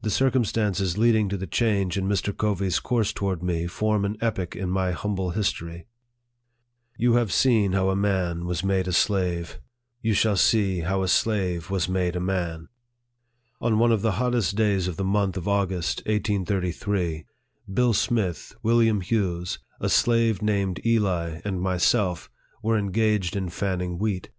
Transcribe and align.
The 0.00 0.10
circumstances 0.10 0.98
leading 0.98 1.28
to 1.28 1.36
the 1.36 1.46
change 1.46 1.96
in 1.96 2.08
Mr. 2.08 2.36
Covey's 2.36 2.80
course 2.80 3.12
toward 3.12 3.44
me 3.44 3.68
form 3.68 4.04
an 4.04 4.16
epoch 4.20 4.56
in 4.56 4.68
my 4.70 4.90
humble 4.90 5.30
history. 5.30 5.86
You 6.96 7.12
have 7.12 7.32
seen 7.32 7.70
how 7.70 7.88
a 7.88 7.94
man 7.94 8.44
was 8.44 8.64
made 8.64 8.88
a 8.88 8.92
slave; 8.92 9.60
you 10.00 10.14
shall 10.14 10.36
see 10.36 10.80
how 10.80 11.00
a 11.00 11.04
5 11.04 11.10
66 11.10 11.26
NARRATIVE 11.26 11.42
OF 11.42 11.48
THE 11.48 11.58
slave 11.62 11.70
was 11.70 11.88
made 11.88 12.16
a 12.16 12.20
man. 12.20 12.68
On 13.60 13.78
one 13.78 13.92
of 13.92 14.02
the 14.02 14.12
hottest 14.18 14.56
days 14.56 14.88
of 14.88 14.96
the 14.96 15.04
month 15.04 15.36
of 15.36 15.46
August, 15.46 15.98
1833, 16.06 17.24
Bill 17.72 17.92
Smith, 17.94 18.56
William 18.64 19.00
Hughes, 19.00 19.60
a 19.78 19.88
slave 19.88 20.42
named 20.42 20.84
Eli, 20.84 21.40
and 21.44 21.60
myself, 21.60 22.28
were 22.64 22.76
engaged 22.76 23.36
in 23.36 23.48
fanning 23.48 23.96
wheat. 23.96 24.30